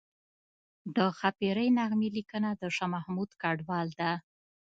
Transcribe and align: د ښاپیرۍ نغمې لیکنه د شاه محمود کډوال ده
د 0.95 0.97
ښاپیرۍ 1.17 1.69
نغمې 1.79 2.09
لیکنه 2.17 2.49
د 2.61 2.63
شاه 2.75 2.91
محمود 2.95 3.29
کډوال 3.41 3.87
ده 3.99 4.11